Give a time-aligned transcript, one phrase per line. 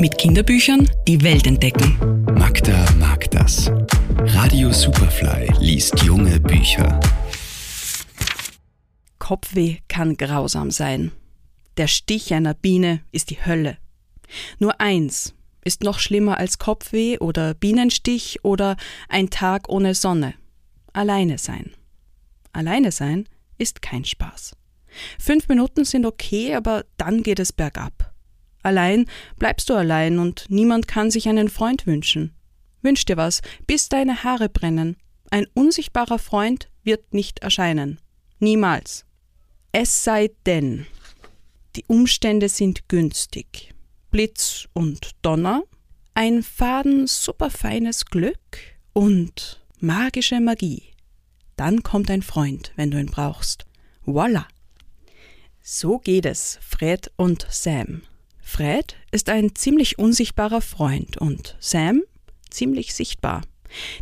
[0.00, 2.24] Mit Kinderbüchern die Welt entdecken.
[2.38, 3.70] Magda mag das.
[4.16, 6.98] Radio Superfly liest junge Bücher.
[9.18, 11.12] Kopfweh kann grausam sein.
[11.76, 13.76] Der Stich einer Biene ist die Hölle.
[14.58, 15.34] Nur eins
[15.66, 18.78] ist noch schlimmer als Kopfweh oder Bienenstich oder
[19.10, 20.32] ein Tag ohne Sonne.
[20.94, 21.72] Alleine sein.
[22.54, 23.28] Alleine sein
[23.58, 24.56] ist kein Spaß.
[25.18, 28.09] Fünf Minuten sind okay, aber dann geht es bergab.
[28.62, 29.06] Allein
[29.38, 32.34] bleibst du allein und niemand kann sich einen Freund wünschen.
[32.82, 34.96] Wünsch dir was, bis deine Haare brennen.
[35.30, 38.00] Ein unsichtbarer Freund wird nicht erscheinen.
[38.38, 39.04] Niemals.
[39.72, 40.86] Es sei denn,
[41.76, 43.72] die Umstände sind günstig.
[44.10, 45.62] Blitz und Donner,
[46.14, 48.58] ein Faden superfeines Glück
[48.92, 50.82] und magische Magie.
[51.56, 53.66] Dann kommt ein Freund, wenn du ihn brauchst.
[54.04, 54.48] Voila!
[55.62, 58.02] So geht es Fred und Sam.
[58.50, 62.02] Fred ist ein ziemlich unsichtbarer Freund und Sam
[62.50, 63.42] ziemlich sichtbar.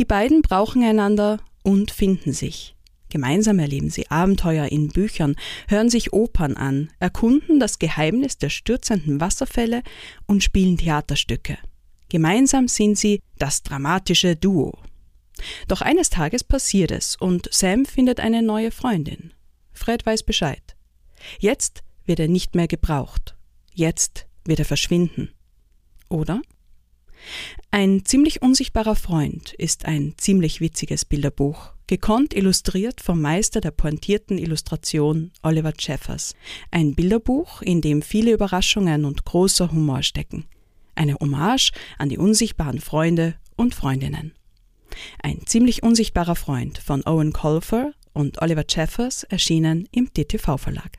[0.00, 2.74] Die beiden brauchen einander und finden sich.
[3.08, 5.36] Gemeinsam erleben sie Abenteuer in Büchern,
[5.68, 9.84] hören sich Opern an, erkunden das Geheimnis der stürzenden Wasserfälle
[10.26, 11.56] und spielen Theaterstücke.
[12.08, 14.76] Gemeinsam sind sie das dramatische Duo.
[15.68, 19.32] Doch eines Tages passiert es und Sam findet eine neue Freundin.
[19.72, 20.76] Fred weiß Bescheid.
[21.38, 23.36] Jetzt wird er nicht mehr gebraucht.
[23.72, 25.30] Jetzt wird er verschwinden.
[26.08, 26.42] Oder?
[27.70, 34.38] Ein ziemlich unsichtbarer Freund ist ein ziemlich witziges Bilderbuch, gekonnt illustriert vom Meister der pointierten
[34.38, 36.34] Illustration Oliver Jeffers.
[36.70, 40.46] Ein Bilderbuch, in dem viele Überraschungen und großer Humor stecken.
[40.94, 44.32] Eine Hommage an die unsichtbaren Freunde und Freundinnen.
[45.22, 50.98] Ein ziemlich unsichtbarer Freund von Owen Colfer und Oliver Jeffers erschienen im DTV Verlag.